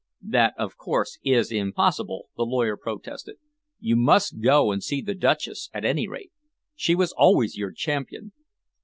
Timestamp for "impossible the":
1.51-2.41